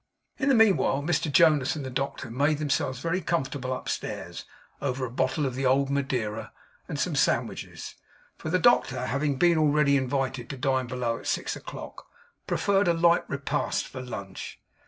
[0.39, 4.45] In the meanwhile, Mr Jonas and the doctor made themselves very comfortable upstairs,
[4.81, 6.51] over a bottle of the old Madeira
[6.87, 7.93] and some sandwiches;
[8.35, 12.07] for the doctor having been already invited to dine below at six o'clock,
[12.47, 14.59] preferred a light repast for lunch.